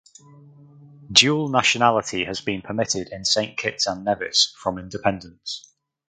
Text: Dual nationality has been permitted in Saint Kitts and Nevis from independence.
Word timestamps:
Dual 1.11 1.49
nationality 1.49 2.25
has 2.25 2.41
been 2.41 2.63
permitted 2.63 3.09
in 3.11 3.23
Saint 3.23 3.55
Kitts 3.55 3.85
and 3.85 4.03
Nevis 4.03 4.51
from 4.57 4.79
independence. 4.79 5.75